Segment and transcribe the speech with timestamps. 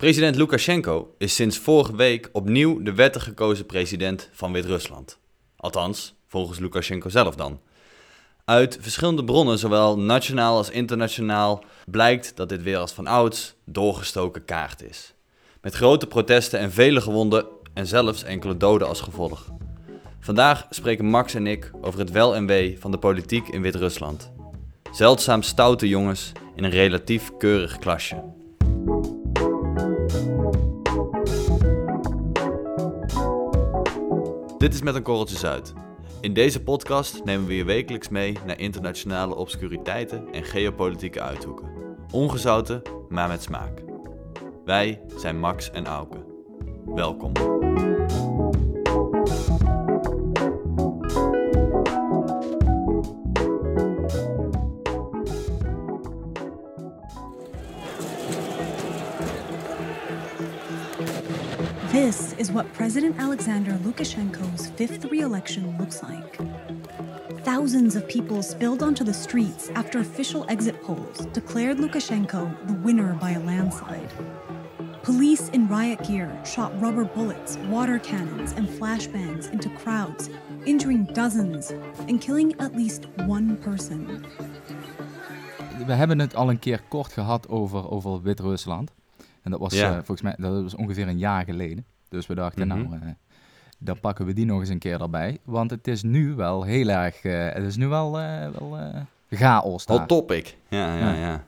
[0.00, 5.18] President Lukashenko is sinds vorige week opnieuw de wettig gekozen president van Wit-Rusland.
[5.56, 7.60] Althans, volgens Lukashenko zelf dan.
[8.44, 14.44] Uit verschillende bronnen, zowel nationaal als internationaal, blijkt dat dit weer als van ouds doorgestoken
[14.44, 15.14] kaart is.
[15.62, 19.48] Met grote protesten en vele gewonden en zelfs enkele doden als gevolg.
[20.20, 24.32] Vandaag spreken Max en ik over het wel en wee van de politiek in Wit-Rusland.
[24.92, 28.38] Zeldzaam stoute jongens in een relatief keurig klasje.
[34.60, 35.72] Dit is Met een Korreltje Zuid.
[36.20, 41.68] In deze podcast nemen we je wekelijks mee naar internationale obscuriteiten en geopolitieke uithoeken.
[42.10, 43.82] Ongezouten, maar met smaak.
[44.64, 46.24] Wij zijn Max en Auke.
[46.84, 47.32] Welkom.
[61.92, 66.38] This is what President Alexander Lukashenko's fifth re election looks like.
[67.42, 73.14] Thousands of people spilled onto the streets after official exit polls declared Lukashenko the winner
[73.14, 74.08] by a landslide.
[75.02, 80.30] Police in riot gear shot rubber bullets, water cannons, and flashbangs into crowds,
[80.66, 81.72] injuring dozens
[82.06, 84.24] and killing at least one person.
[85.86, 88.92] We hebben het al een keer kort gehad over, over Wit-Rusland.
[89.42, 89.88] En dat was Ja.
[89.88, 91.84] eh, volgens mij dat was ongeveer een jaar geleden.
[92.08, 92.78] Dus we dachten, Mhm.
[92.82, 93.08] nou, eh,
[93.78, 95.38] dan pakken we die nog eens een keer erbij.
[95.44, 98.78] Want het is nu wel heel erg, eh, het is nu wel, wel
[99.30, 99.98] chaos daar.
[99.98, 100.56] Hot topic.
[100.68, 101.18] Ja, ja, Ja.
[101.20, 101.44] ja.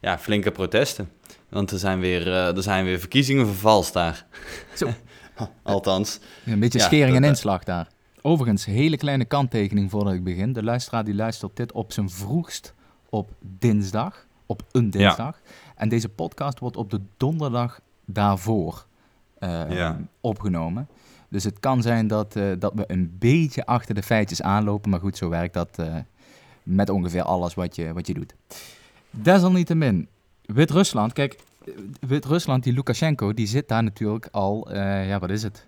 [0.00, 1.10] Ja, flinke protesten.
[1.48, 4.26] Want er zijn weer, er zijn weer verkiezingen vervalst daar.
[4.74, 4.88] Zo.
[5.62, 6.20] Althans.
[6.46, 7.88] Een beetje Ja, schering en inslag daar.
[8.22, 10.52] Overigens, hele kleine kanttekening voordat ik begin.
[10.52, 12.74] De luisteraar die luistert dit op zijn vroegst
[13.08, 14.26] op dinsdag.
[14.50, 15.40] Op een dinsdag.
[15.76, 18.86] En deze podcast wordt op de donderdag daarvoor
[19.38, 20.00] eh, Ja.
[20.20, 20.88] opgenomen.
[21.28, 24.90] Dus het kan zijn dat, eh, dat we een beetje achter de feitjes aanlopen.
[24.90, 25.94] Maar goed, zo werkt dat eh,
[26.62, 28.34] met ongeveer alles wat je, wat je doet.
[29.10, 30.08] Desalniettemin,
[30.44, 31.36] Wit-Rusland, kijk,
[31.66, 35.66] eh, Wit-Rusland, die Lukashenko, die zit daar natuurlijk al, ja, wat is het?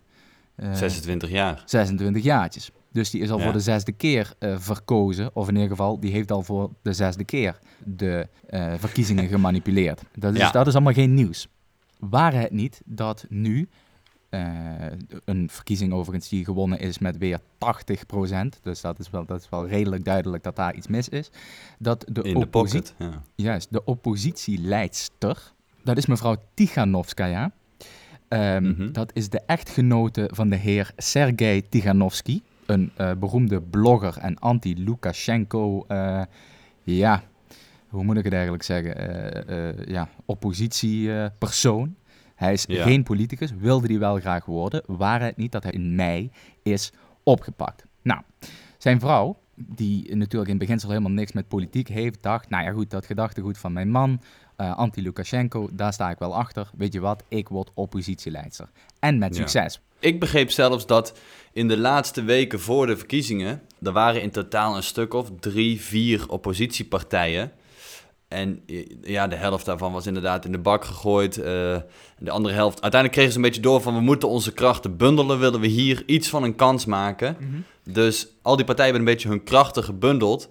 [0.55, 1.63] Eh, 26 jaar.
[1.67, 2.71] 26 jaartjes.
[2.93, 3.45] Dus die is al Ja.
[3.45, 5.31] voor de zesde keer eh, verkozen.
[5.33, 10.03] Of in ieder geval, die heeft al voor de zesde keer de eh, verkiezingen gemanipuleerd.
[10.15, 10.51] Dat is, Ja.
[10.51, 11.49] dat is allemaal geen nieuws.
[11.99, 13.69] Waren het niet dat nu,
[14.29, 14.41] eh,
[15.25, 19.49] een verkiezing overigens die gewonnen is met weer 80%, dus dat is, wel, dat is
[19.49, 21.31] wel redelijk duidelijk dat daar iets mis is,
[21.79, 22.95] dat de, In de opposi- pocket.
[22.99, 23.23] Ja.
[23.35, 25.53] juist, de oppositieleidster,
[25.85, 27.53] dat is mevrouw Tiganovskaya.
[28.29, 28.93] Ehm, Mhm.
[28.93, 35.85] Dat is de echtgenote van de heer Sergei Tiganovsky, een eh, beroemde blogger en anti-Lukashenko,
[35.89, 36.23] eh,
[36.83, 37.23] ja,
[37.89, 38.97] hoe moet ik het eigenlijk zeggen,
[39.49, 41.95] eh, ja, oppositiepersoon.
[42.35, 42.83] hij is Ja.
[42.83, 46.31] geen politicus, wilde hij wel graag worden, waar het niet dat hij in mei
[46.63, 46.93] is
[47.23, 47.85] opgepakt.
[48.03, 48.21] Nou,
[48.79, 52.91] zijn vrouw, die natuurlijk in beginsel helemaal niks met politiek heeft, dacht, nou ja goed,
[52.91, 54.21] dat gedachtegoed van mijn man,
[54.61, 56.71] eh, anti-Lukashenko, daar sta ik wel achter.
[56.77, 58.69] Weet je wat, ik word oppositieleidster.
[58.99, 59.41] En met Ja.
[59.41, 59.81] succes.
[59.99, 61.19] Ik begreep zelfs dat
[61.53, 63.63] in de laatste weken voor de verkiezingen...
[63.83, 67.53] er waren in totaal een stuk of drie, vier oppositiepartijen...
[68.29, 71.39] En eh, ja, de helft daarvan was inderdaad in de bak gegooid.
[71.39, 71.85] eh, en
[72.19, 72.83] de andere helft...
[72.83, 73.95] Uiteindelijk kregen ze een beetje door van...
[73.95, 75.39] we moeten onze krachten bundelen.
[75.39, 77.37] Willen we hier iets van een kans maken?
[77.85, 80.49] Dus al die partijen hebben een beetje hun krachten gebundeld.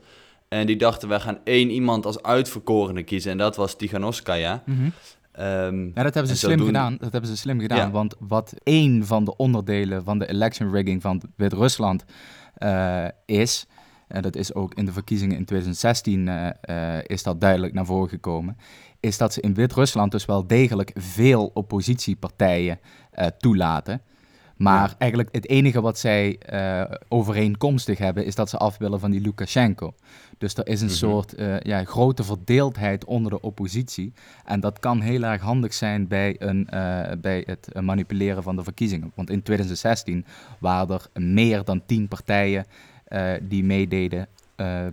[0.49, 3.31] En die dachten, wij gaan één iemand als uitverkorene kiezen.
[3.31, 4.63] En dat was Tiganovskaya.
[4.65, 4.89] Mhm.
[5.31, 6.97] Ehm, Ja, dat hebben ze slim gedaan.
[6.99, 7.77] Dat hebben ze slim gedaan.
[7.77, 7.91] Ja.
[7.91, 12.05] Want wat één van de onderdelen van de election rigging van Wit-Rusland
[12.55, 13.65] eh, is,
[14.07, 16.49] en dat is ook in de verkiezingen in 2016 eh,
[16.95, 18.57] eh, is dat duidelijk naar voren gekomen,
[18.99, 22.79] is dat ze in Wit-Rusland dus wel degelijk veel oppositiepartijen
[23.37, 24.01] toelaten.
[24.59, 24.95] Maar Ja.
[24.97, 29.21] eigenlijk het enige wat zij eh, overeenkomstig hebben, is dat ze af willen van die
[29.21, 29.93] Lukashenko.
[30.37, 30.95] Dus er is een Mhm.
[30.95, 34.13] soort eh, ja, grote verdeeldheid onder de oppositie.
[34.45, 38.63] En dat kan heel erg handig zijn bij, een, eh, bij het manipuleren van de
[38.63, 39.11] verkiezingen.
[39.15, 40.25] Want in 2016
[40.59, 42.65] waren er meer dan tien partijen
[43.41, 44.27] die meededen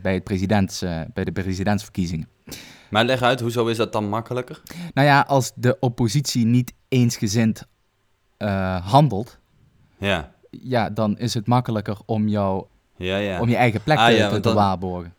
[0.02, 0.78] bij, het presidents,
[1.14, 2.28] bij de presidentsverkiezingen.
[2.90, 4.62] Maar leg uit, hoezo is dat dan makkelijker?
[4.94, 7.66] Nou ja, als de oppositie niet eensgezind
[8.82, 9.38] handelt,
[9.98, 12.64] Ja, ja, dan is het makkelijker om, jou,
[12.96, 13.40] ja, ja.
[13.40, 15.14] om je eigen plek Ah, te, ja, te- want te dan- waarborgen.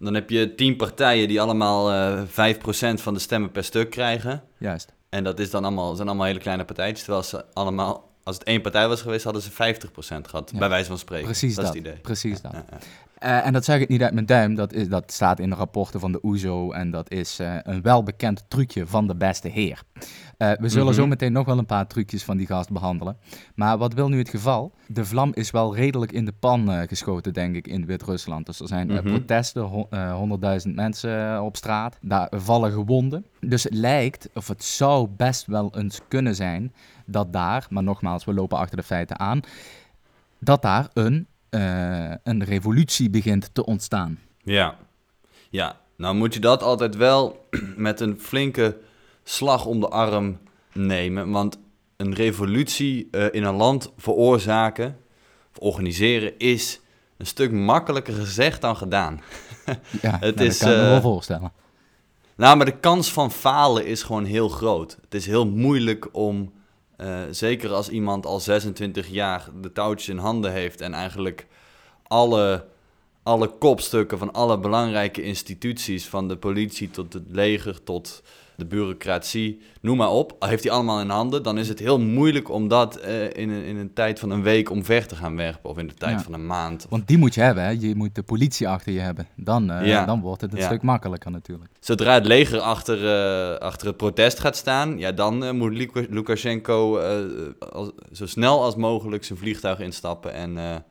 [0.00, 4.42] Dan heb je tien partijen die allemaal eh 5% van de stemmen per stuk krijgen.
[4.58, 4.94] Juist.
[5.08, 7.02] En dat is dan allemaal, zijn allemaal hele kleine partijtjes.
[7.02, 10.50] Terwijl ze allemaal, als het één partij was geweest, hadden ze 50% gehad.
[10.52, 10.58] Ja.
[10.58, 11.24] Bij wijze van spreken.
[11.24, 11.64] Precies dat.
[11.64, 11.74] dat.
[11.74, 12.00] is het idee.
[12.00, 12.62] Precies Ja, dat.
[12.70, 12.78] ja.
[13.18, 15.56] Eh, en dat zeg ik niet uit mijn duim, dat, is, dat staat in de
[15.56, 19.82] rapporten van de OESO en dat is uh, een welbekend trucje van de beste heer.
[20.38, 21.00] Uh, we zullen mm -hmm.
[21.00, 23.16] zo meteen nog wel een paar trucjes van die gast behandelen.
[23.54, 24.72] Maar wat wil nu het geval?
[24.86, 28.46] De vlam is wel redelijk in de pan geschoten, denk ik, in Wit-Rusland.
[28.46, 29.04] Dus er zijn mm -hmm.
[29.04, 29.62] protesten,
[30.12, 33.26] honderdduizend mensen op straat, daar vallen gewonden.
[33.40, 36.72] Dus het lijkt, of het zou best wel eens kunnen zijn,
[37.06, 39.40] dat daar, maar nogmaals, we lopen achter de feiten aan,
[40.38, 44.18] dat daar een uh, een revolutie begint te ontstaan.
[44.42, 44.76] Ja.
[45.50, 48.76] ja, nou moet je dat altijd wel met een flinke
[49.28, 50.38] slag om de arm
[50.72, 51.30] nemen.
[51.30, 51.58] Want
[51.96, 54.98] een revolutie uh, in een land veroorzaken
[55.50, 56.80] of organiseren is
[57.16, 59.20] een stuk makkelijker gezegd dan gedaan.
[60.02, 61.52] ja, het nou, is, dat kan ik me wel uh, voorstellen.
[62.36, 64.98] Nou, maar de kans van falen is gewoon heel groot.
[65.00, 66.52] Het is heel moeilijk om
[66.98, 71.46] uh, zeker als iemand al 26 jaar de touwtjes in handen heeft en eigenlijk
[72.02, 72.66] alle,
[73.22, 78.22] alle kopstukken van alle belangrijke instituties, van de politie tot het leger tot
[78.58, 82.50] de bureaucratie, noem maar op, heeft hij allemaal in handen, dan is het heel moeilijk
[82.50, 85.70] om dat uh, in, een, in een tijd van een week omver te gaan werpen
[85.70, 86.22] of in de tijd ja.
[86.22, 86.86] van een maand.
[86.88, 87.70] Want die moet je hebben, hè?
[87.70, 89.26] je moet de politie achter je hebben.
[89.36, 90.04] Dan, uh, ja.
[90.04, 90.66] dan wordt het een ja.
[90.66, 91.70] stuk makkelijker natuurlijk.
[91.80, 96.98] Zodra het leger achter, uh, achter het protest gaat staan, ja, dan moet Lukashenko
[97.58, 100.84] als, zo snel als mogelijk zijn vliegtuig instappen en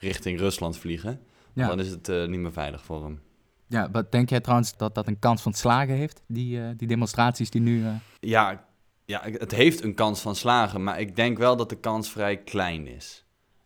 [0.00, 1.20] richting Rusland vliegen.
[1.54, 3.20] Dan is het niet meer veilig voor hem.
[3.68, 6.88] Ja, wat denk jij trouwens dat dat een kans van slagen heeft, die, uh, die
[6.88, 7.82] demonstraties die nu...
[7.82, 7.90] Uh...
[8.20, 8.64] Ja,
[9.04, 12.36] ja, het heeft een kans van slagen, maar ik denk wel dat de kans vrij
[12.36, 13.24] klein is.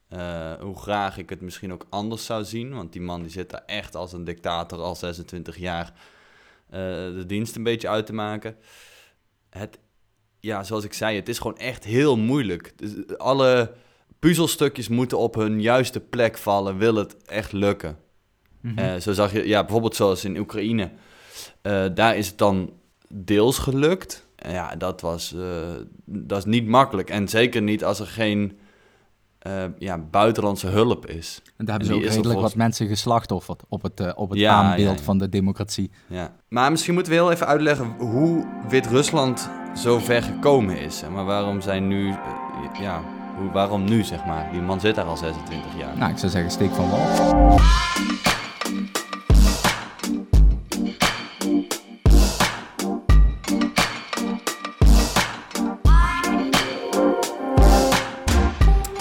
[0.08, 3.50] Uh, hoe graag ik het misschien ook anders zou zien, want die man die zit
[3.50, 5.92] daar echt als een dictator al 26 jaar
[6.68, 8.56] de dienst een beetje uit te maken.
[9.50, 9.78] Het,
[10.40, 12.72] ja, zoals ik zei, het is gewoon echt heel moeilijk.
[12.76, 13.72] Dus alle
[14.18, 17.98] puzzelstukjes moeten op hun juiste plek vallen, wil het echt lukken.
[18.62, 18.84] Mm -hmm.
[18.84, 20.90] uh, zo zag je, ja, bijvoorbeeld zoals in Oekraïne.
[21.62, 22.72] Uh, daar is het dan
[23.08, 24.26] deels gelukt.
[24.36, 25.34] En ja, dat was
[26.04, 27.10] dat is niet makkelijk.
[27.10, 28.58] En zeker niet als er geen
[29.78, 31.42] ja, buitenlandse hulp is.
[31.56, 32.52] En daar hebben ze ook redelijk volgens...
[32.52, 35.02] wat mensen geslachtofferd op het, op het ja, aanbeeld ja, ja.
[35.02, 35.90] van de democratie.
[36.06, 36.32] Ja.
[36.48, 41.02] Maar misschien moeten we heel even uitleggen hoe Wit-Rusland zo ver gekomen is.
[41.12, 42.14] Maar waarom zijn nu,
[42.80, 43.02] ja,
[43.36, 44.48] hoe, waarom nu zeg maar?
[44.52, 45.96] Die man zit daar al 26 jaar.
[45.96, 47.60] Nou, ik zou zeggen, steek van wal.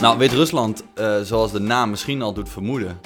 [0.01, 2.99] Nou, Wit-Rusland, uh, zoals de naam misschien al doet vermoeden,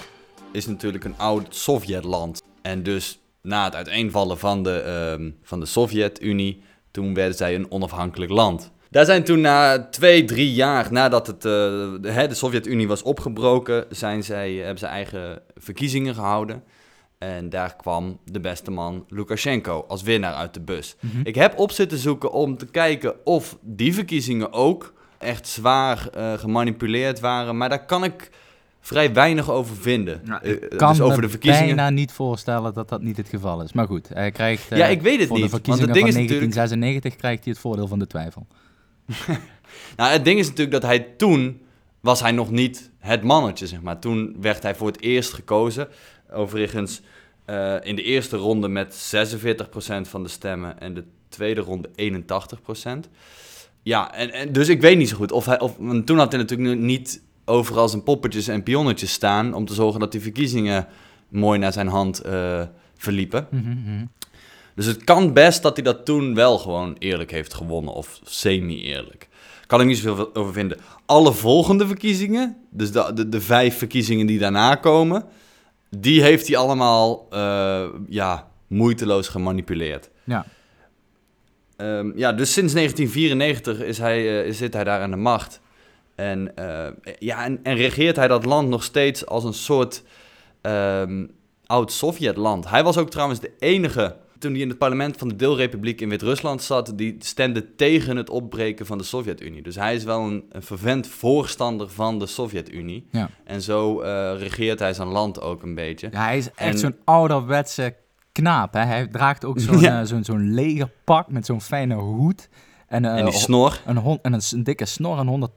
[0.51, 2.41] is natuurlijk een oud Sovjetland.
[2.61, 7.71] En dus na het uiteenvallen van de, uh, van de Sovjet-Unie, toen werden zij een
[7.71, 8.71] onafhankelijk land.
[8.95, 11.51] Daar zijn toen na twee, drie jaar nadat het, uh,
[12.01, 16.63] de, de Sovjet-Unie was opgebroken, zijn zij, hebben ze eigen verkiezingen gehouden.
[17.17, 20.95] En daar kwam de beste man Lukashenko als winnaar uit de bus.
[20.99, 21.21] Mm -hmm.
[21.23, 26.33] Ik heb op zitten zoeken om te kijken of die verkiezingen ook echt zwaar uh,
[26.33, 27.57] gemanipuleerd waren.
[27.57, 28.29] Maar daar kan ik
[28.79, 30.21] vrij weinig over vinden.
[30.23, 31.75] Nou, ik kan dus over de verkiezingen.
[31.75, 33.73] bijna niet voorstellen dat dat niet het geval is.
[33.73, 36.13] Maar goed, hij krijgt uh, ja, ik weet het voor niet, de verkiezingen want het
[36.13, 37.17] van 1996 natuurlijk...
[37.17, 38.47] krijgt hij het voordeel van de twijfel.
[39.97, 41.61] nou, het ding is natuurlijk dat hij toen
[41.99, 43.99] was hij nog niet het mannetje, zeg maar.
[43.99, 45.87] Toen werd hij voor het eerst gekozen.
[46.31, 47.01] Overigens
[47.45, 49.67] uh, in de eerste ronde met 46%
[50.01, 53.09] van de stemmen en de tweede ronde 81%.
[53.81, 55.59] Ja, en, en, dus ik weet niet zo goed of hij.
[55.59, 55.75] Of,
[56.05, 59.53] toen had hij natuurlijk niet overal zijn poppetjes en pionnetjes staan.
[59.53, 60.87] om te zorgen dat die verkiezingen
[61.27, 62.61] mooi naar zijn hand uh,
[62.97, 63.47] verliepen.
[63.51, 64.09] Mm -hmm.
[64.75, 67.93] Dus het kan best dat hij dat toen wel gewoon eerlijk heeft gewonnen.
[67.93, 69.27] of semi-eerlijk.
[69.67, 70.77] Kan ik niet zoveel over vinden.
[71.05, 75.23] Alle volgende verkiezingen, dus de, de, de vijf verkiezingen die daarna komen.
[75.89, 80.09] die heeft hij allemaal uh, ja, moeiteloos gemanipuleerd.
[80.23, 80.45] Ja.
[81.77, 85.61] Um, ja, dus sinds 1994 is hij, uh, zit hij daar aan de macht.
[86.15, 86.87] En, uh,
[87.19, 90.03] ja, en, en, regeert hij dat land nog steeds als een soort
[90.61, 91.31] um,
[91.65, 92.69] oud-Sovjet-land.
[92.69, 94.15] Hij was ook trouwens de enige,
[94.45, 98.29] toen hij in het parlement van de deelrepubliek in Wit-Rusland zat, die stemde tegen het
[98.29, 99.61] opbreken van de Sovjet-Unie.
[99.61, 103.07] Dus hij is wel een, een vervent voorstander van de Sovjet-Unie.
[103.11, 103.29] Ja.
[103.43, 106.09] En zo uh, regeert hij zijn land ook een beetje.
[106.11, 107.95] Ja, hij is echt en, zo'n ouderwetse
[108.31, 108.73] knaap.
[108.73, 108.79] Hè?
[108.79, 110.01] Hij draagt ook zo'n ja.
[110.01, 112.49] uh, zo'n zo'n legerpak met zo'n fijne hoed.
[112.87, 113.81] En, uh, en die snor.
[113.85, 115.49] Een, een, en een, een, dikke snor en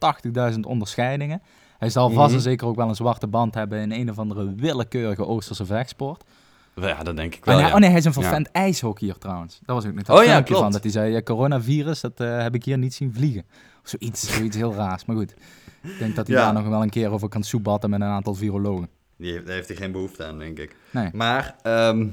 [0.54, 1.42] 180.000 onderscheidingen.
[1.78, 2.34] Hij zal vast mm -hmm.
[2.34, 6.24] en zeker ook wel een zwarte band hebben in een of andere willekeurige Oosterse vechtsport.
[6.80, 7.54] Ja, dat denk ik wel.
[7.54, 7.74] Oh nee, ja.
[7.76, 8.60] oh, nee hij is een vervent ja.
[8.60, 9.60] ijshockeyer trouwens.
[9.64, 10.62] Dat was ook net een oh, ja, klopt.
[10.62, 10.72] van.
[10.72, 13.44] Dat hij zei, ja, coronavirus, dat uh, heb ik hier niet zien vliegen.
[13.82, 15.04] Of zoiets, zoiets heel raars.
[15.04, 15.34] Maar goed,
[15.82, 18.34] ik denk dat hij daar nog wel een keer over kan soebatten met een aantal
[18.34, 18.88] virologen.
[19.16, 20.76] Die heeft, daar heeft hij geen behoefte aan, denk ik.
[20.90, 21.10] Nee.
[21.12, 22.06] Maar ehm,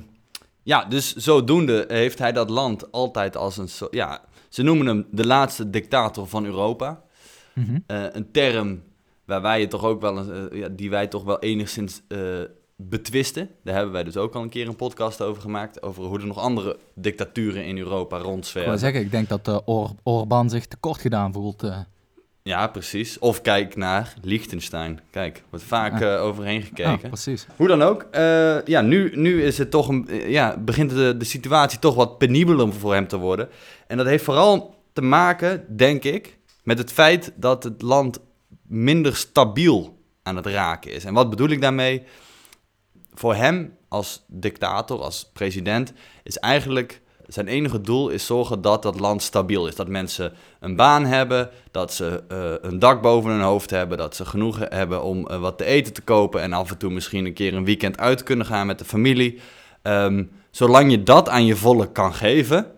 [0.64, 3.94] ja, dus zodoende heeft hij dat land altijd als een soort...
[3.94, 7.02] Ja, ze noemen hem de laatste dictator van Europa.
[7.54, 7.80] Mhm.
[7.88, 8.84] Eh, een term
[9.26, 12.20] waar wij het toch ook wel, eh, ja, die wij toch wel enigszins eh,
[12.76, 13.50] betwisten.
[13.64, 15.82] Daar hebben wij dus ook al een keer een podcast over gemaakt.
[15.84, 18.80] Over hoe er nog andere dictaturen in Europa Ik rondzwerven.
[18.80, 21.64] zeggen, ik denk dat uh, Or Orbán zich tekort gedaan voelt.
[21.64, 21.78] eh.
[22.44, 23.20] Ja, precies.
[23.20, 25.00] Of kijk naar Liechtenstein.
[25.12, 27.10] Kijk, wordt vaak eh, overheen gekeken.
[27.10, 27.48] precies.
[27.56, 28.02] Hoe dan ook.
[28.12, 31.96] eh, ja, nu, nu is het toch een, eh, ja, begint de, de situatie toch
[31.96, 33.50] wat penibeler voor hem te worden.
[33.88, 38.20] En dat heeft vooral te maken, denk ik, met het feit dat het land
[38.68, 41.06] minder stabiel aan het raken is.
[41.06, 42.04] En wat bedoel ik daarmee?
[43.16, 45.94] Voor hem als dictator, als president,
[46.24, 49.76] is eigenlijk zijn enige doel is zorgen dat dat land stabiel is.
[49.76, 54.16] Dat mensen een baan hebben, dat ze eh, een dak boven hun hoofd hebben, dat
[54.16, 57.26] ze genoeg hebben om eh, wat te eten te kopen en af en toe misschien
[57.26, 59.40] een keer een weekend uit kunnen gaan met de familie.
[59.82, 62.72] Ehm, zolang je dat aan je volk kan geven,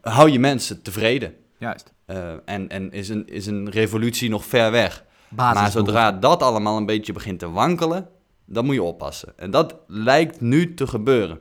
[0.00, 1.34] hou je mensen tevreden.
[1.58, 1.92] Juist.
[2.06, 5.04] Eh, en en is, een, is een revolutie nog ver weg.
[5.28, 8.08] Maar zodra dat allemaal een beetje begint te wankelen,
[8.48, 9.32] dan moet je oppassen.
[9.36, 11.40] En dat lijkt nu te gebeuren.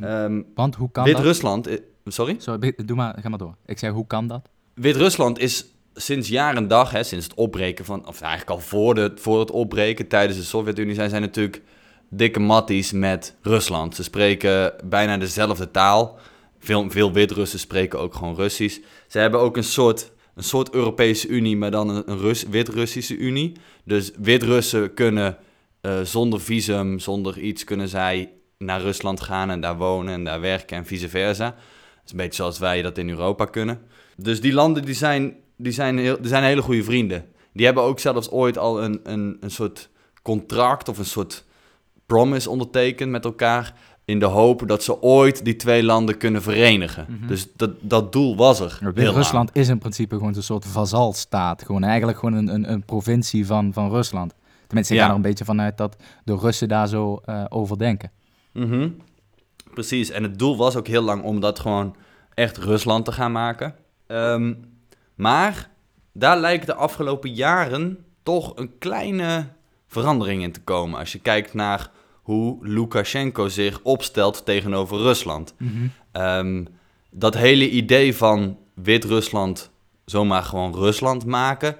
[0.00, 1.14] Ehm, Want hoe kan dat?
[1.14, 1.68] Wit-Rusland...
[2.06, 2.36] Sorry?
[2.84, 3.54] Doe maar, ga maar door.
[3.66, 4.48] Ik zei, hoe kan dat?
[4.74, 8.06] Wit-Rusland is sinds jaar en dag, hè, sinds het opbreken van...
[8.06, 10.94] Of eigenlijk al voor, de, voor het opbreken tijdens de Sovjet-Unie...
[10.94, 11.62] zijn zij natuurlijk
[12.10, 13.94] dikke matties met Rusland.
[13.94, 16.18] Ze spreken bijna dezelfde taal.
[16.58, 18.80] Veel, veel Wit-Russen spreken ook gewoon Russisch.
[19.08, 23.16] Ze hebben ook een soort, een soort Europese Unie, maar dan een, een Rus, Wit-Russische
[23.16, 23.52] Unie.
[23.84, 25.36] Dus Wit-Russen kunnen
[25.84, 30.40] eh, zonder visum, zonder iets, kunnen zij naar Rusland gaan en daar wonen en daar
[30.40, 31.44] werken en vice versa.
[31.44, 33.80] Dat is een beetje zoals wij dat in Europa kunnen.
[34.16, 37.24] Dus die landen die zijn, die zijn, heel, die zijn hele goede vrienden.
[37.52, 39.88] Die hebben ook zelfs ooit al een, een, een soort
[40.22, 41.44] contract of een soort
[42.06, 43.74] promise ondertekend met elkaar.
[44.04, 47.06] In de hoop dat ze ooit die twee landen kunnen verenigen.
[47.08, 47.26] Mhm.
[47.26, 48.78] Dus dat, dat doel was er.
[48.94, 49.50] heel lang.
[49.52, 51.62] Is in principe gewoon een soort vazalstaat.
[51.64, 54.34] Gewoon eigenlijk gewoon een, een, een provincie van, van Rusland.
[54.66, 55.04] Tenminste, ik Ja.
[55.04, 58.10] ga er een beetje vanuit dat de Russen daar zo eh, over denken.
[58.52, 58.88] Mhm.
[59.74, 61.96] Precies, en het doel was ook heel lang om dat gewoon
[62.34, 63.74] echt Rusland te gaan maken.
[64.06, 64.54] Ehm,
[65.14, 65.70] maar
[66.12, 69.46] daar lijkt de afgelopen jaren toch een kleine
[69.86, 70.98] verandering in te komen.
[70.98, 71.90] Als je kijkt naar
[72.22, 75.54] hoe Lukashenko zich opstelt tegenover Rusland.
[76.12, 76.64] Ehm,
[77.10, 79.70] dat hele idee van Wit-Rusland
[80.04, 81.76] zomaar gewoon Rusland maken,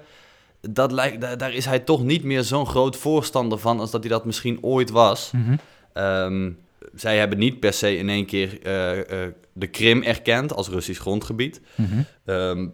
[0.69, 4.11] dat lijkt, daar, is hij toch niet meer zo'n groot voorstander van als dat hij
[4.11, 5.31] dat misschien ooit was.
[5.31, 5.55] Mhm.
[5.93, 6.51] Ehm,
[6.95, 11.01] zij hebben niet per se in één keer eh, eh, de Krim erkend als Russisch
[11.01, 11.61] grondgebied.
[11.75, 12.01] Mhm.
[12.25, 12.67] Ehm,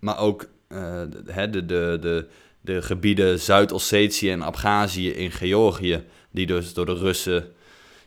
[0.00, 2.28] maar ook eh, de, de, de, de,
[2.60, 7.44] de gebieden Zuid-Ossetië en Abhazie in Georgië, die dus door de Russen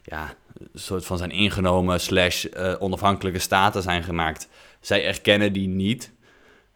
[0.04, 2.46] ja, een soort van zijn ingenomen slash
[2.80, 4.48] onafhankelijke staten zijn gemaakt.
[4.80, 6.12] Zij erkennen die niet.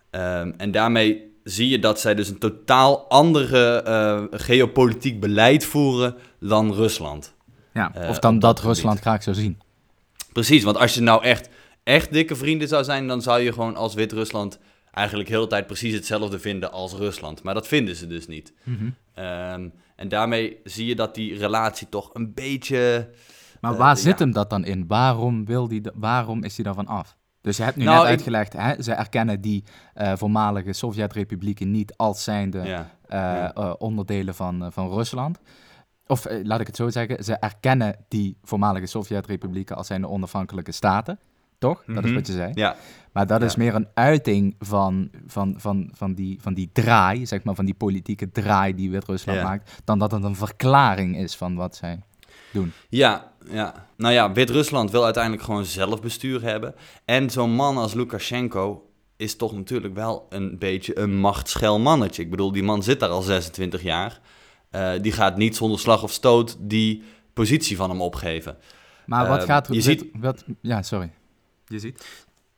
[0.09, 6.15] Ehm, en daarmee zie je dat zij dus een totaal andere eh, geopolitiek beleid voeren
[6.39, 7.33] dan Rusland.
[7.73, 9.59] Ja, Eh, of dan dat dat Rusland graag zou zien.
[10.33, 11.49] Precies, want als je nou echt,
[11.83, 14.59] echt dikke vrienden zou zijn, dan zou je gewoon als Wit-Rusland
[14.91, 17.43] eigenlijk heel de tijd precies hetzelfde vinden als Rusland.
[17.43, 18.53] Maar dat vinden ze dus niet.
[19.13, 23.09] Ehm, en daarmee zie je dat die relatie toch een beetje...
[23.61, 24.23] Maar Eh, waar zit ja.
[24.25, 24.87] hem dat dan in?
[24.87, 27.17] Waarom, wil die, waarom is hij daarvan af?
[27.45, 31.71] Dus je hebt nu Nou, net ik- uitgelegd, hè, ze erkennen die eh, voormalige Sovjet-republieken
[31.71, 33.53] niet als zijnde Ja, eh, ja.
[33.53, 35.39] eh, onderdelen van, van Rusland.
[36.07, 41.19] Of laat ik het zo zeggen, ze erkennen die voormalige Sovjet-republieken als zijnde onafhankelijke staten.
[41.57, 41.83] Toch?
[41.85, 42.13] Dat is Mhm.
[42.13, 42.51] wat je zei.
[42.53, 42.75] ja,
[43.11, 47.43] Maar dat is meer een uiting van, van, van, van, die, van die draai, zeg
[47.43, 51.55] maar, van die politieke draai die Wit-Rusland maakt, dan dat het een verklaring is van
[51.55, 51.99] wat zij
[52.51, 52.71] doen.
[52.89, 53.87] ja, ja.
[53.97, 56.75] Nou ja, Wit-Rusland wil uiteindelijk gewoon zelfbestuur hebben.
[57.05, 62.21] En zo'n man als Lukashenko is toch natuurlijk wel een beetje een machtsschel mannetje.
[62.21, 64.19] Ik bedoel, die man zit daar al 26 jaar.
[64.69, 68.57] Eh, die gaat niet zonder slag of stoot die positie van hem opgeven.
[69.05, 69.67] Maar wat Ehm, gaat...
[69.67, 71.11] je Wit- ziet- wat, ja, sorry.
[71.67, 72.05] Je ziet?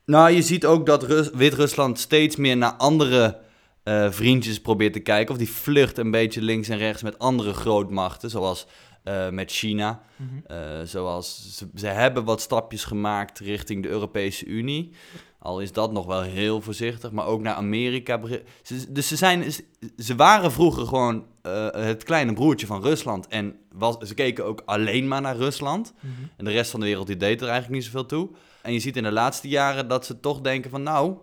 [0.05, 3.37] Nou, je ziet ook dat Rus- Wit-Rusland steeds meer naar andere
[3.83, 5.31] eh, vriendjes probeert te kijken.
[5.33, 8.65] Of die vlucht een beetje links en rechts met andere grootmachten, zoals
[9.07, 10.01] eh, met China.
[10.47, 14.91] Eh, zoals ze, ze hebben wat stapjes gemaakt richting de Europese Unie.
[15.39, 18.19] Al is dat nog wel heel voorzichtig, maar ook naar Amerika.
[18.63, 19.51] Ze, dus ze, zijn,
[19.97, 23.27] ze- waren vroeger gewoon eh, het kleine broertje van Rusland.
[23.27, 25.93] En was, ze keken ook alleen maar naar Rusland.
[26.37, 28.29] En de rest van de wereld die deed er eigenlijk niet zoveel toe.
[28.61, 31.13] En je ziet in de laatste jaren dat ze toch denken van nou,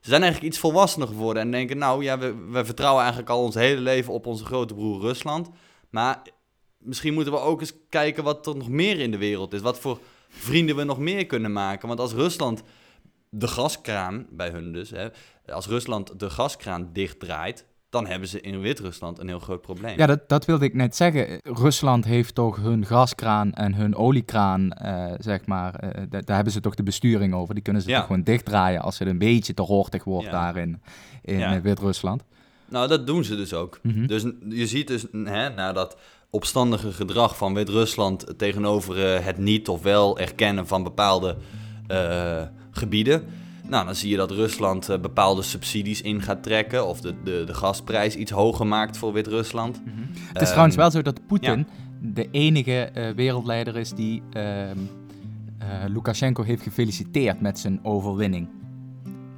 [0.00, 1.42] ze zijn eigenlijk iets volwassener geworden.
[1.42, 4.74] En denken nou ja, we, we vertrouwen eigenlijk al ons hele leven op onze grote
[4.74, 5.50] broer Rusland.
[5.90, 6.22] Maar
[6.84, 9.60] misschien moeten we ook eens kijken wat er nog meer in de wereld is.
[9.60, 9.98] Wat voor
[10.28, 11.88] vrienden we nog meer kunnen maken.
[11.88, 12.62] Want als Rusland
[13.28, 15.08] de gaskraan, bij hun dus, hè,
[15.46, 19.98] als Rusland de gaskraan dichtdraait, dan hebben ze in Wit-Rusland een heel groot probleem.
[19.98, 21.40] Ja, dat, dat wilde ik net zeggen.
[21.42, 26.52] Rusland heeft toch hun gaskraan en hun oliekraan, eh, zeg maar, eh, da- daar hebben
[26.52, 27.54] ze toch de besturing over.
[27.54, 27.96] Die kunnen ze Ja.
[27.98, 30.30] toch gewoon dichtdraaien als het een beetje te hortig wordt Ja.
[30.32, 30.82] daarin
[31.22, 31.54] in Ja.
[31.54, 32.22] eh, Wit-Rusland.
[32.68, 33.78] Nou, dat doen ze dus ook.
[33.82, 34.06] Mhm.
[34.06, 35.96] Dus je ziet dus, hè, na dat
[36.30, 41.36] opstandige gedrag van Wit-Rusland tegenover eh, het niet of wel erkennen van bepaalde
[41.86, 43.24] eh, gebieden.
[43.68, 47.42] Nou, dan zie je dat Rusland eh, bepaalde subsidies in gaat trekken of de, de,
[47.46, 49.80] de gasprijs iets hoger maakt voor Wit-Rusland.
[50.32, 51.66] Het is trouwens wel zo dat Poetin
[52.00, 54.78] de enige wereldleider is die ehm,
[55.64, 58.48] eh, Lukashenko heeft gefeliciteerd met zijn overwinning.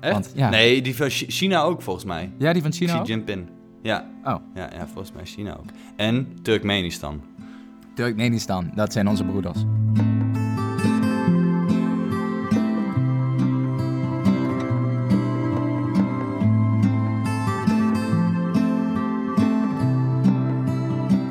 [0.07, 0.15] Echt?
[0.15, 0.49] Want, ja.
[0.51, 2.31] Nee, die van Chi- China ook volgens mij.
[2.39, 3.07] Ja, die van China Xi ook?
[3.07, 3.47] Jinping.
[3.83, 4.07] Ja.
[4.25, 4.35] Oh.
[4.55, 5.65] Ja, ja, volgens mij China ook.
[5.97, 7.21] En Turkmenistan.
[7.95, 9.59] Turkmenistan, dat zijn onze broeders.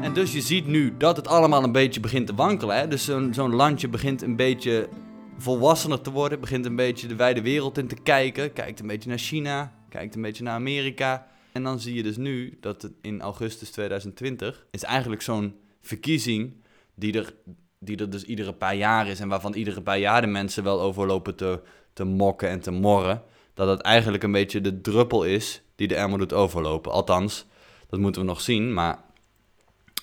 [0.02, 2.78] En dus je ziet nu dat het allemaal een beetje begint te wankelen.
[2.78, 2.88] Hè?
[2.88, 4.90] Dus zo'n zo'n landje begint een beetje
[5.38, 6.40] volwassener te worden.
[6.40, 8.54] Begint een beetje de wijde wereld in te kijken.
[8.54, 9.74] Kijkt een beetje naar China.
[9.90, 11.28] Kijkt een beetje naar Amerika.
[11.52, 16.54] En dan zie je dus nu dat in augustus 2020 is eigenlijk zo'n verkiezing
[16.96, 17.34] die er,
[17.80, 19.20] die er dus iedere paar jaar is.
[19.20, 21.62] En waarvan iedere paar jaar de mensen wel over lopen te,
[21.94, 23.24] te mokken en te morren.
[23.54, 26.92] Dat het eigenlijk een beetje de druppel is die de emmer doet overlopen.
[26.92, 27.46] Althans,
[27.90, 28.74] dat moeten we nog zien.
[28.74, 29.04] Maar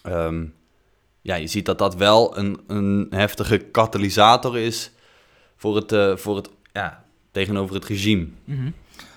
[0.03, 0.45] Ehm,
[1.21, 4.91] ja, je ziet dat dat wel een, een heftige katalysator is
[5.63, 8.29] voor het, eh, voor het ja, tegenover het regime.
[8.45, 8.71] Mhm.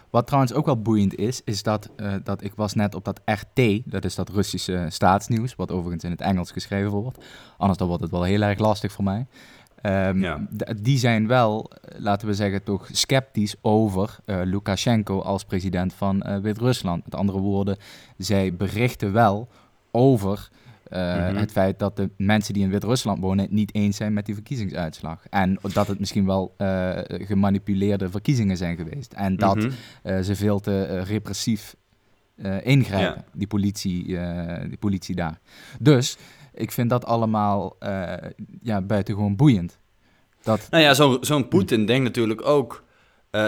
[0.10, 3.22] Wat trouwens ook wel boeiend is, is dat, eh, dat ik was net op dat
[3.26, 7.26] RT, dat is dat Russische staatsnieuws, wat overigens in het Engels geschreven wordt.
[7.58, 9.26] Anders dan wordt het wel heel erg lastig voor mij.
[9.82, 10.48] Ehm, Ja.
[10.82, 17.04] die zijn wel, eh, laten we zeggen, toch sceptisch over Lukashenko als president van Wit-Rusland.
[17.04, 17.78] Met andere woorden,
[18.18, 19.48] zij berichten wel
[19.92, 20.50] over
[20.90, 21.36] eh, Mhm.
[21.36, 24.34] het feit dat de mensen die in Wit-Rusland wonen het niet eens zijn met die
[24.36, 25.26] verkiezingsuitslag.
[25.30, 29.14] En dat het misschien wel eh, gemanipuleerde verkiezingen zijn geweest.
[29.14, 29.70] En dat Mhm.
[30.04, 31.76] eh, ze veel te repressief
[32.64, 33.32] ingrijpen, Ja.
[33.34, 34.06] die, politie,
[34.68, 35.40] die politie daar.
[35.80, 36.18] Dus
[36.54, 37.76] ik vind dat allemaal
[38.62, 39.78] ja, buitengewoon boeiend.
[40.44, 42.84] Dat, Nou ja, zo- zo'n Poetin denkt natuurlijk ook...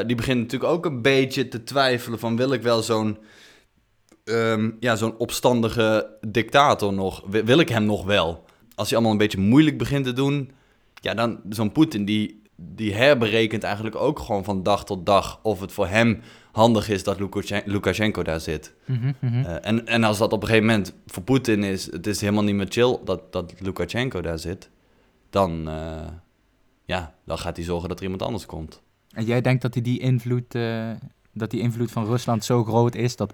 [0.06, 2.36] die begint natuurlijk ook een beetje te twijfelen van...
[2.38, 3.18] wil ik wel zo'n
[4.28, 7.24] ehm, ja, zo'n opstandige dictator nog?
[7.28, 8.46] Wil, ik hem nog wel?
[8.76, 10.52] Als hij allemaal een beetje moeilijk begint te doen...
[10.94, 15.40] ja, dan zo'n Poetin die, die herberekent eigenlijk ook gewoon van dag tot dag...
[15.44, 16.22] of het voor hem
[16.58, 18.74] handig is dat Lukashen- Lukashenko daar zit.
[18.86, 19.44] Mhm, mhm.
[19.46, 22.44] Eh, en, en als dat op een gegeven moment voor Poetin is, het is helemaal
[22.44, 24.70] niet meer chill dat, dat Lukashenko daar zit,
[25.30, 26.08] dan, eh,
[26.86, 28.82] ja, dan gaat hij zorgen dat er iemand anders komt.
[29.12, 30.92] En jij denkt dat die, die, invloed, eh,
[31.34, 33.34] dat die invloed van Rusland zo groot is dat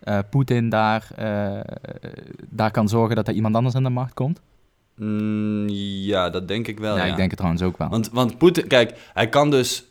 [0.00, 1.60] eh, Poetin daar, eh,
[2.48, 4.40] daar kan zorgen dat er iemand anders aan de macht komt?
[4.96, 6.96] Mm, ja, dat denk ik wel.
[6.96, 7.88] ja, ja, ik denk het trouwens ook wel.
[7.88, 9.84] Want, want Poetin, kijk, hij kan dus.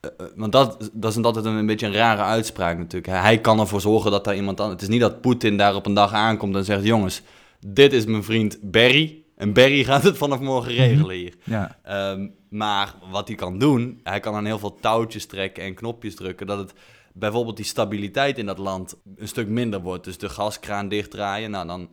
[0.00, 3.12] eh, want dat, dat is altijd een, een beetje een rare uitspraak natuurlijk.
[3.12, 4.80] Hij, kan ervoor zorgen dat daar iemand anders.
[4.80, 7.22] Het is niet dat Poetin daar op een dag aankomt en zegt: Jongens,
[7.66, 9.22] dit is mijn vriend Barry.
[9.36, 11.34] En Barry gaat het vanaf morgen regelen hier.
[11.44, 11.76] ja.
[11.82, 16.14] Ehm, maar wat hij kan doen, hij kan aan heel veel touwtjes trekken en knopjes
[16.14, 16.46] drukken.
[16.46, 16.72] Dat het
[17.12, 20.04] bijvoorbeeld die stabiliteit in dat land een stuk minder wordt.
[20.04, 21.50] Dus de gaskraan dichtdraaien.
[21.50, 21.88] Nou, dan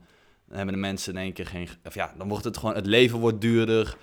[0.52, 1.68] hebben de mensen in één keer geen.
[1.86, 2.76] Of ja, dan wordt het gewoon.
[2.76, 3.98] Het leven wordt duurder.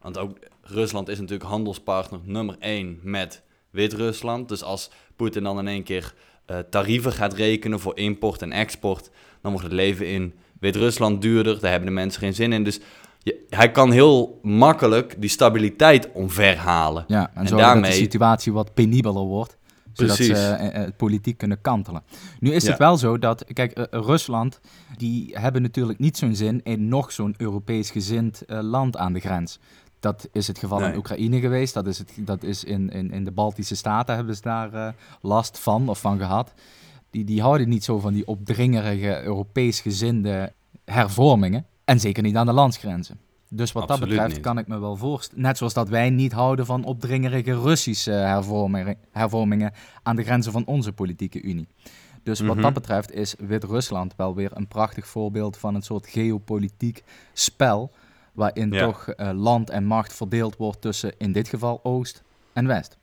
[0.00, 4.48] Want ook Rusland is natuurlijk handelspartner nummer één met Wit-Rusland.
[4.48, 6.14] Dus als Poetin dan in één keer
[6.46, 11.60] eh, tarieven gaat rekenen voor import en export, dan wordt het leven in Wit-Rusland duurder.
[11.60, 12.64] Daar hebben de mensen geen zin in.
[12.64, 12.80] Dus
[13.18, 17.04] je- hij kan heel makkelijk die stabiliteit omverhalen.
[17.08, 19.56] Ja, en, En dat daarmee- de situatie wat penibeler wordt.
[19.92, 20.36] Zodat Precies.
[20.38, 22.02] ze eh, eh, het politiek kunnen kantelen.
[22.40, 22.68] Nu is Ja.
[22.70, 24.60] het wel zo dat, kijk, eh, Rusland,
[24.96, 29.20] die hebben natuurlijk niet zo'n zin in nog zo'n Europees gezind eh, land aan de
[29.20, 29.58] grens.
[30.00, 30.96] Dat is het geval in.
[30.96, 31.74] Oekraïne geweest.
[31.74, 34.88] Dat is, het, dat is in, in, in de Baltische Staten hebben ze daar eh,
[35.20, 36.52] last van of van gehad.
[37.10, 40.52] Die, die houden niet zo van die opdringerige Europees gezinde
[40.84, 41.66] hervormingen.
[41.84, 43.18] En zeker niet aan de landsgrenzen.
[43.54, 44.40] Dus wat dat betreft niet.
[44.40, 45.42] kan ik me wel voorstellen.
[45.42, 50.64] Net zoals dat wij niet houden van opdringerige Russische hervormingen, hervormingen aan de grenzen van
[50.66, 51.68] onze politieke unie.
[52.22, 52.62] Dus wat Mhm.
[52.64, 57.90] dat betreft is Wit-Rusland wel weer een prachtig voorbeeld van een soort geopolitiek spel.
[58.32, 58.84] Waarin Ja.
[58.86, 62.98] toch eh, land en macht verdeeld wordt tussen in dit geval Oost en West.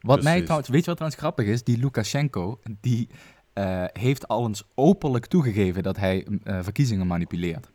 [0.00, 1.62] Wat mij trouwens, weet je wat trouwens grappig is?
[1.64, 3.08] Die Lukashenko, die
[3.52, 7.70] eh, heeft al eens openlijk toegegeven dat hij eh, verkiezingen manipuleert.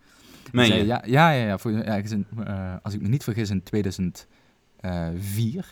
[0.52, 0.86] Meen Zei-?
[0.86, 4.28] Ja, ja, ja, ja, voor, in, eh, als ik me niet vergis, in 2004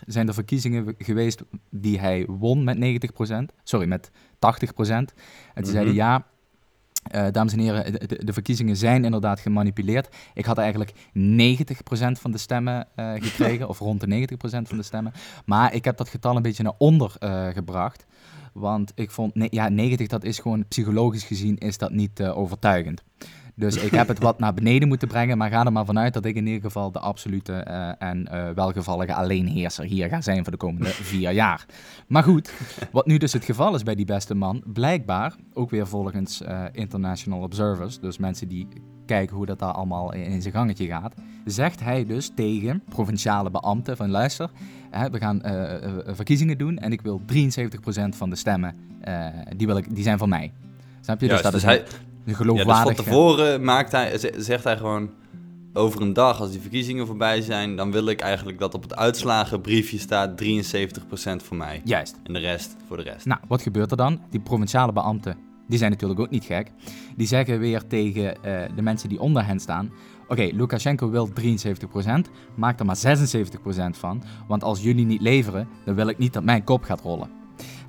[0.06, 3.52] zijn er verkiezingen geweest die hij won met 90%.
[3.63, 5.13] Sorry, met 80%.
[5.54, 6.02] En zeiden Mhm.
[6.02, 6.26] ja,
[7.12, 10.16] eh, dames en heren, de, de- verkiezingen zijn inderdaad gemanipuleerd.
[10.34, 14.84] Ik had eigenlijk 90% van de stemmen eh, gekregen, of rond de 90% van de
[14.84, 15.13] stemmen.
[15.46, 18.06] Maar ik heb dat getal een beetje naar onder eh, gebracht.
[18.54, 22.38] Want ik vond, nee, ja, 90, dat is gewoon psychologisch gezien is dat niet eh,
[22.38, 23.04] overtuigend.
[23.60, 26.26] Dus ik heb het wat naar beneden moeten brengen, maar ga er maar vanuit dat
[26.26, 30.52] ik in ieder geval de absolute eh, en eh, welgevallige alleenheerser hier ga zijn voor
[30.52, 31.65] de komende vier jaar.
[32.08, 32.54] Maar goed,
[32.91, 36.63] wat nu dus het geval is bij die beste man, blijkbaar, ook weer volgens eh,
[36.72, 38.67] International Observers, dus mensen die
[39.06, 41.13] kijken hoe dat daar allemaal in, in zijn gangetje gaat,
[41.46, 44.50] zegt hij dus tegen provinciale beambten van luister,
[44.89, 45.41] hè, we gaan
[46.15, 50.17] verkiezingen doen en ik wil 73% van de stemmen, eh, die, wil ik, die zijn
[50.17, 50.52] van mij.
[51.02, 51.26] Snap je?
[51.28, 52.02] Juist, dus dat dus is hij,
[52.56, 55.10] ja, dus van tevoren maakt hij, zegt hij gewoon...
[55.74, 57.76] Over een dag, als die verkiezingen voorbij zijn...
[57.76, 60.44] dan wil ik eigenlijk dat op het uitslagenbriefje staat...
[60.44, 60.46] 73%
[61.44, 61.82] voor mij.
[61.84, 62.16] Juist.
[62.24, 63.26] En de rest voor de rest.
[63.26, 64.22] Nou, wat gebeurt er dan?
[64.30, 65.38] Die provinciale beambten,
[65.68, 66.72] die zijn natuurlijk ook niet gek.
[67.16, 69.92] Die zeggen weer tegen eh, de mensen die onder hen staan...
[70.28, 71.32] Oké, Lukashenko wil 73%,
[72.56, 73.00] maak er maar 76%
[73.92, 74.24] van.
[74.48, 77.30] Want als jullie niet leveren, dan wil ik niet dat mijn kop gaat rollen.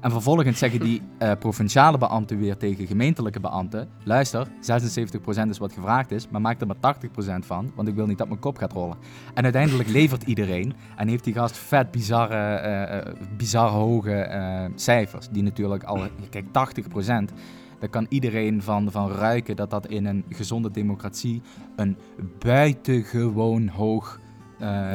[0.00, 3.88] En vervolgens zeggen die eh, provinciale beambten weer tegen gemeentelijke beambten...
[4.04, 6.96] Luister, 76% is wat gevraagd is, maar maak er maar
[7.42, 7.72] 80% van...
[7.74, 8.96] want ik wil niet dat mijn kop gaat rollen.
[9.34, 15.28] En uiteindelijk levert iedereen en heeft die gast vet bizarre, eh, eh, bizarre hoge cijfers.
[15.30, 17.32] Die natuurlijk al, kijk, 80%.
[17.78, 21.42] Daar kan iedereen van, van ruiken dat dat in een gezonde democratie
[21.76, 21.96] een
[22.38, 24.20] buitengewoon hoog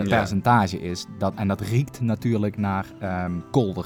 [0.04, 1.06] percentage is.
[1.18, 3.86] Dat, en dat riekt natuurlijk naar ehm, kolder.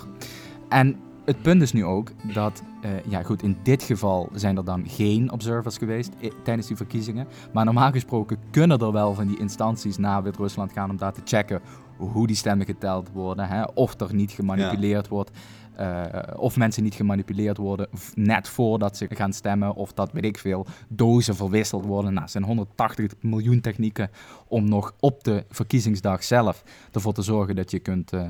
[0.70, 0.96] En
[1.28, 4.84] het punt is nu ook dat, eh, ja goed, in dit geval zijn er dan
[4.88, 7.28] geen observers geweest i- tijdens die verkiezingen.
[7.54, 11.22] Maar normaal gesproken kunnen er wel van die instanties naar Wit-Rusland gaan om daar te
[11.24, 11.62] checken
[11.98, 13.48] hoe die stemmen geteld worden.
[13.48, 15.32] Hè, of er niet gemanipuleerd wordt.
[15.78, 19.76] eh, of mensen niet gemanipuleerd worden v- net voordat ze gaan stemmen.
[19.76, 22.12] Of dat, weet ik veel, dozen verwisseld worden.
[22.12, 24.10] Nou, er zijn 180 miljoen technieken
[24.48, 28.22] om nog op de verkiezingsdag zelf ervoor te zorgen dat je kunt, eh,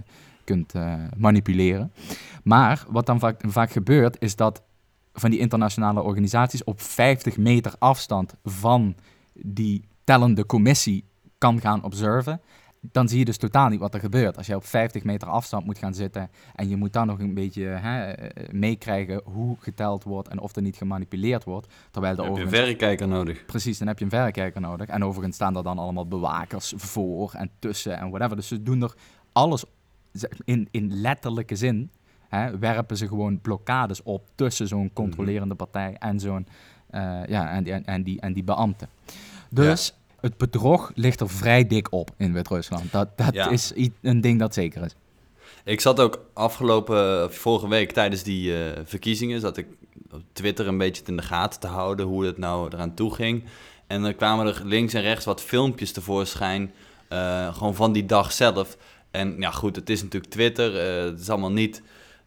[0.48, 1.92] kunt eh, manipuleren.
[2.44, 4.62] Maar wat dan vaak, vaak gebeurt, is dat
[5.14, 8.96] van die internationale organisaties op 50 meter afstand van
[9.34, 11.06] die tellende commissie
[11.38, 12.42] kan gaan observen.
[12.82, 14.38] Dan zie je dus totaal niet wat er gebeurt.
[14.38, 17.34] Als je op 50 meter afstand moet gaan zitten en je moet dan nog een
[17.34, 21.68] beetje eh, meekrijgen hoe geteld wordt en of er niet gemanipuleerd wordt.
[21.92, 23.46] Terwijl er Dan heb je een verrekijker nodig.
[23.46, 24.88] Precies, dan heb je een verrekijker nodig.
[24.88, 28.36] En overigens staan er dan allemaal bewakers voor en tussen en whatever.
[28.36, 28.94] Dus ze doen er
[29.32, 29.66] alles
[30.44, 31.90] in, in letterlijke zin.
[32.30, 36.48] Hè, werpen ze gewoon blokkades op tussen zo'n controlerende partij en zo'n
[36.90, 38.90] eh, ja, en, die- en, en, die, en die beambten.
[39.50, 42.92] Dus het bedrog ligt er vrij dik op in Wit-Rusland.
[42.92, 43.50] Dat, dat Ja.
[43.50, 44.96] is een ding dat zeker is.
[45.64, 49.68] Ik zat ook afgelopen, of vorige week tijdens die eh, verkiezingen, zat ik
[50.12, 53.44] op Twitter een beetje in de gaten te houden hoe het nou eraan toe ging.
[53.88, 56.72] En dan kwamen er links en rechts wat filmpjes tevoorschijn,
[57.10, 58.78] eh, gewoon van die dag zelf.
[59.12, 61.82] En ja goed, het is natuurlijk Twitter, eh, het is allemaal niet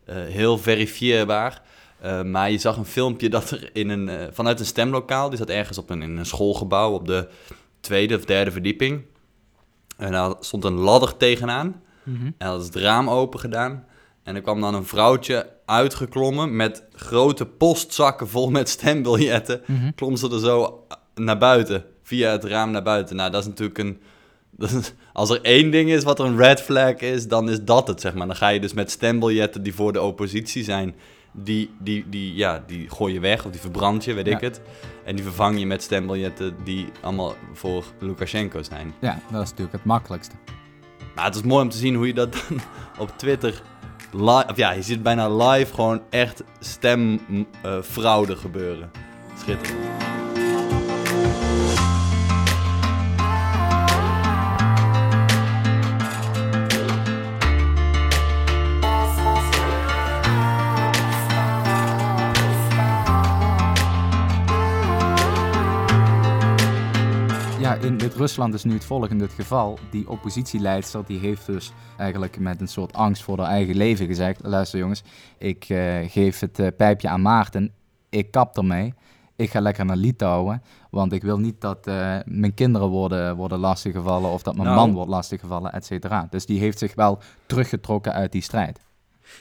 [0.04, 1.62] eh, heel verifieerbaar.
[2.00, 5.48] Eh, maar je zag een filmpje dat er in een, vanuit een stemlokaal, die zat
[5.48, 7.28] ergens op een, in een schoolgebouw op de
[7.80, 9.04] tweede of derde verdieping.
[9.96, 11.82] En daar stond een ladder tegenaan.
[12.38, 13.84] En dat is het raam open gedaan.
[14.22, 19.60] En er kwam dan een vrouwtje uitgeklommen met grote postzakken vol met stembiljetten.
[19.66, 19.90] Mhm.
[19.94, 23.16] Klom ze er zo naar buiten, via het raam naar buiten.
[23.16, 24.00] Nou, dat is natuurlijk een...
[25.12, 28.14] als er één ding is wat een red flag is, dan is dat het, zeg
[28.14, 28.26] maar.
[28.26, 30.94] Dan ga je dus met stembiljetten die voor de oppositie zijn...
[31.32, 34.34] Die, die, die, ja, die gooi je weg of die verbrand je, weet Ja.
[34.36, 34.60] ik het.
[35.04, 38.94] En die vervang je met stembiljetten die allemaal voor Lukashenko zijn.
[39.00, 40.34] Ja, dat is natuurlijk het makkelijkste.
[41.14, 42.60] Maar het is mooi om te zien hoe je dat dan
[42.98, 43.62] op Twitter
[44.12, 44.46] live...
[44.50, 48.90] Of ja, je ziet bijna live gewoon echt stemfraude gebeuren.
[49.38, 50.09] Schitterend.
[67.70, 69.78] Ja, in Wit-Rusland is nu het volgende het geval.
[69.90, 74.40] Die oppositieleidster die heeft dus eigenlijk met een soort angst voor haar eigen leven gezegd...
[74.42, 75.02] luister jongens,
[75.38, 77.72] ik eh, geef het eh, pijpje aan Maarten,
[78.08, 78.94] ik kap ermee.
[79.36, 83.58] Ik ga lekker naar Litouwen, want ik wil niet dat eh, mijn kinderen worden, worden
[83.58, 84.30] lastiggevallen...
[84.30, 84.80] of dat mijn Nou.
[84.80, 86.26] man wordt lastiggevallen, et cetera.
[86.30, 88.80] Dus die heeft zich wel teruggetrokken uit die strijd.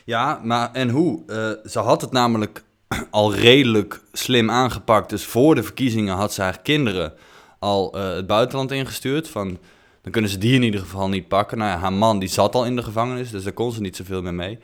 [0.05, 1.23] Ja, maar en hoe?
[1.65, 2.63] Ze had het namelijk
[3.09, 5.09] al redelijk slim aangepakt.
[5.09, 7.13] Dus voor de verkiezingen had ze haar kinderen
[7.59, 9.29] al eh, het buitenland ingestuurd.
[9.29, 9.57] Van,
[10.01, 11.57] dan kunnen ze die in ieder geval niet pakken.
[11.57, 13.95] Nou ja, haar man die zat al in de gevangenis, dus daar kon ze niet
[13.95, 14.59] zoveel meer mee.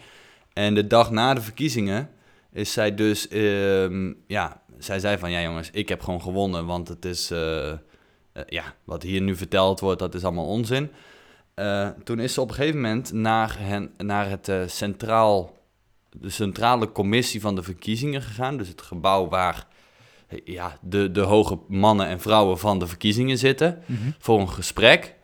[0.53, 2.09] En de dag na de verkiezingen
[2.51, 6.87] is zij dus, ehm, ja, zij zei van, ja jongens, ik heb gewoon gewonnen, want
[6.87, 7.77] het is, eh, eh,
[8.47, 10.91] ja, wat hier nu verteld wordt, dat is allemaal onzin.
[12.03, 15.57] Toen is ze op een gegeven moment naar, hen, naar het centraal,
[16.11, 18.57] de centrale commissie van de verkiezingen gegaan.
[18.57, 19.67] Dus het gebouw waar
[20.43, 23.83] ja, de, de hoge mannen en vrouwen van de verkiezingen zitten.
[24.19, 25.15] Voor een gesprek.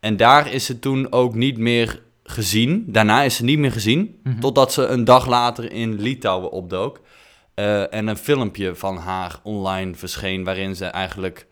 [0.00, 2.84] En daar is ze toen ook niet meer gezien.
[2.86, 4.20] Daarna is ze niet meer gezien.
[4.22, 4.40] Mhm.
[4.40, 7.00] Totdat ze een dag later in Litouwen opdook.
[7.54, 10.44] Eh, en een filmpje van haar online verscheen.
[10.44, 11.46] Waarin ze eigenlijk.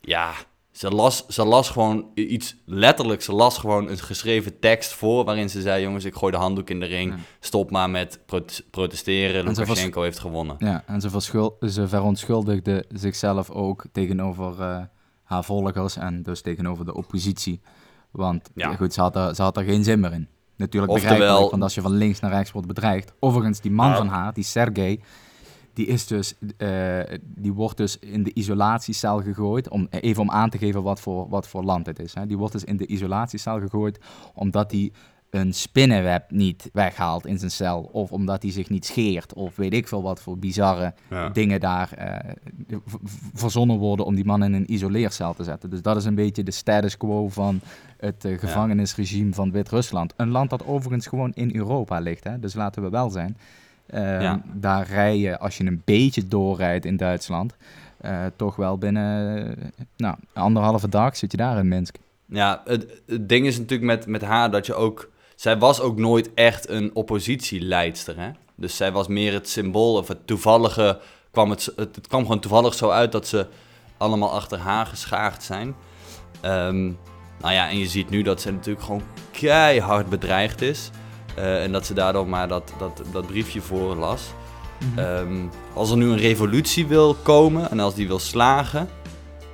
[0.00, 0.32] Ja,
[0.78, 3.22] ze las, ze las gewoon iets letterlijk.
[3.22, 5.24] Ze las gewoon een geschreven tekst voor.
[5.24, 7.12] Waarin ze zei: Jongens, ik gooi de handdoek in de ring.
[7.12, 7.18] Ja.
[7.40, 9.46] Stop maar met prote- protesteren.
[9.46, 10.56] En ze was- Lukashenko heeft gewonnen.
[10.58, 14.80] Ja, en ze, ze verontschuldigde zichzelf ook tegenover eh,
[15.22, 17.60] haar volgers en dus tegenover de oppositie.
[18.10, 18.70] Want Ja.
[18.70, 18.76] ja.
[18.76, 20.28] goed, ze had, er, ze had er geen zin meer in.
[20.56, 23.12] Natuurlijk Oftewel- begrijpelijk, want als je van links naar rechts wordt bedreigd.
[23.20, 25.00] Overigens, die man van haar, die Sergej,
[25.78, 29.68] die, is dus, eh, die wordt dus in de isolatiecel gegooid.
[29.68, 32.14] Om, even om aan te geven wat voor, wat voor land het is.
[32.14, 32.26] Hè.
[32.26, 33.98] Die wordt dus in de isolatiecel gegooid
[34.34, 34.92] omdat hij
[35.30, 37.88] een spinnenweb niet weghaalt in zijn cel.
[37.92, 39.34] Of omdat hij zich niet scheert.
[39.34, 41.28] Of weet ik veel wat voor bizarre Ja.
[41.28, 42.32] dingen daar eh,
[43.34, 45.70] verzonnen worden om die man in een isoleercel te zetten.
[45.70, 47.60] Dus dat is een beetje de status quo van
[47.96, 50.12] het eh, gevangenisregime van Wit-Rusland.
[50.16, 52.38] Een land dat overigens gewoon in Europa ligt, hè?
[52.38, 53.36] dus laten we wel zijn.
[53.88, 54.42] Eh, Ja.
[54.52, 57.54] Daar rij je, als je een beetje doorrijdt in Duitsland,
[58.00, 59.54] eh, toch wel binnen
[59.96, 61.96] nou, anderhalve dag zit je daar in Minsk.
[62.26, 65.10] Ja, het, het ding is natuurlijk met, met haar dat je ook...
[65.36, 68.30] Zij was ook nooit echt een oppositieleidster, hè?
[68.54, 71.00] Dus zij was meer het symbool of het toevallige...
[71.30, 73.46] Kwam het, het, het kwam gewoon toevallig zo uit dat ze
[73.96, 75.74] allemaal achter haar geschaard zijn.
[76.40, 76.84] Ehm,
[77.40, 80.90] nou ja, en je ziet nu dat ze natuurlijk gewoon keihard bedreigd is.
[81.38, 84.22] Eh, en dat ze daardoor maar dat, dat, dat briefje voorlas.
[84.96, 85.36] Ehm,
[85.74, 88.88] als er nu een revolutie wil komen en als die wil slagen,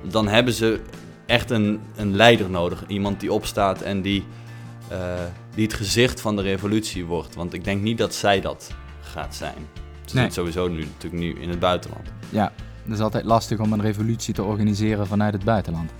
[0.03, 0.81] dan hebben ze
[1.25, 2.83] echt een, een leider nodig.
[2.87, 4.25] Iemand die opstaat en die,
[4.87, 4.97] eh,
[5.55, 7.35] die het gezicht van de revolutie wordt.
[7.35, 8.71] Want ik denk niet dat zij dat
[9.01, 9.67] gaat zijn.
[10.05, 10.23] Ze Nee.
[10.23, 12.07] zit sowieso nu, natuurlijk nu in het buitenland.
[12.29, 12.51] Ja,
[12.83, 15.91] het is altijd lastig om een revolutie te organiseren vanuit het buitenland.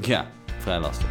[0.00, 0.26] Ja,
[0.58, 1.06] vrij lastig.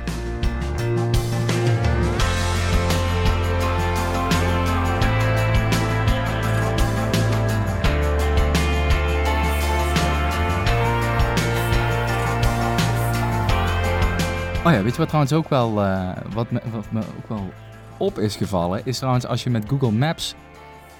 [14.65, 17.49] Oh ja, weet je wat trouwens ook wel, eh, wat, me, wat me ook wel
[17.97, 20.35] op is gevallen, is trouwens als je met Google Maps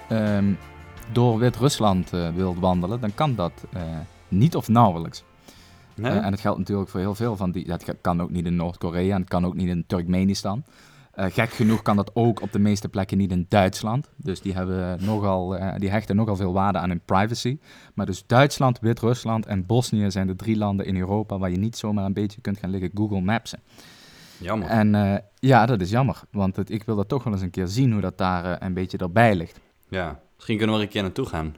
[0.08, 0.52] ehm,
[1.12, 3.82] door Wit-Rusland eh, wilt wandelen, dan kan dat eh,
[4.28, 5.24] niet of nauwelijks.
[5.94, 6.12] Nee?
[6.12, 7.66] En dat geldt natuurlijk voor heel veel van die.
[7.66, 10.64] Dat kan ook niet in Noord-Korea en het kan ook niet in Turkmenistan.
[11.16, 14.10] Eh, gek genoeg kan dat ook op de meeste plekken niet in Duitsland.
[14.16, 17.58] Dus die, hebben nogal, eh, die hechten nogal veel waarde aan hun privacy.
[17.94, 21.76] Maar dus Duitsland, Wit-Rusland en Bosnië zijn de drie landen in Europa waar je niet
[21.76, 23.58] zomaar een beetje kunt gaan liggen Google Mapsen.
[24.38, 24.68] Jammer.
[24.68, 27.50] En eh, ja, dat is jammer, want het, ik wil dat toch wel eens een
[27.50, 29.60] keer zien hoe dat daar een beetje erbij ligt.
[29.88, 31.54] Ja, misschien kunnen we er een keer naartoe gaan.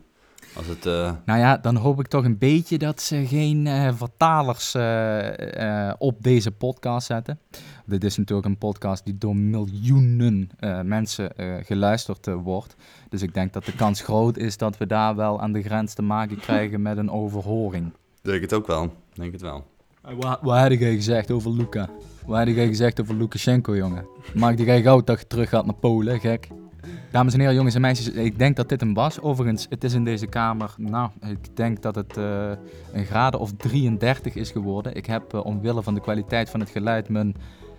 [0.56, 0.87] Als het...
[0.87, 5.92] eh, Nou ja, dan hoop ik toch een beetje dat ze geen eh, vertalers eh,
[5.98, 7.38] op deze podcast zetten.
[7.87, 12.76] Dit is natuurlijk een podcast die door miljoenen eh, mensen eh, geluisterd wordt.
[13.08, 15.94] Dus ik denk dat de kans groot is dat we daar wel aan de grens
[15.94, 17.92] te maken krijgen met een overhoring.
[18.22, 18.92] denk het ook wel.
[19.14, 19.64] Denk het wel.
[20.16, 21.88] Wat, wat had jij gezegd over Luka?
[22.26, 24.06] Wat had jij gezegd over Lukashenko, jongen?
[24.34, 26.48] Maak die jij goud dat je terug gaat naar Polen, gek?
[27.11, 29.21] Dames en heren, jongens en meisjes, ik denk dat dit hem was.
[29.21, 32.51] Overigens, het is in deze kamer, nou, ik denk dat het eh,
[32.92, 34.94] een graden of 33 is geworden.
[34.94, 37.35] Ik heb eh, omwille van de kwaliteit van het geluid mijn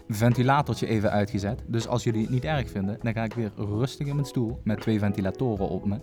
[0.07, 1.63] ventilatortje even uitgezet.
[1.67, 4.59] Dus als jullie het niet erg vinden, dan ga ik weer rustig in mijn stoel
[4.63, 5.99] met twee ventilatoren op me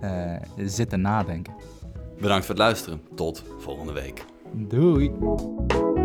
[0.00, 1.54] eh, zitten nadenken.
[2.20, 3.00] Bedankt voor het luisteren.
[3.14, 4.24] Tot volgende week.
[4.52, 5.97] Doei!